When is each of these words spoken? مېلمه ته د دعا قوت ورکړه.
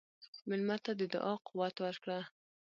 مېلمه 0.47 0.77
ته 0.85 0.91
د 0.99 1.01
دعا 1.13 1.33
قوت 1.47 1.75
ورکړه. 1.85 2.19